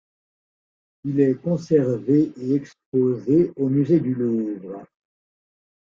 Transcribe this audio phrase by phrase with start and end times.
[1.03, 4.81] Il est conservé et exposé au musée du Louvre.